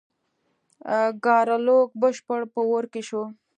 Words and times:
ګارلوک 1.25 1.89
بشپړ 2.01 2.41
په 2.53 2.59
اور 2.69 2.83
کې 2.93 3.01
شو. 3.07 3.23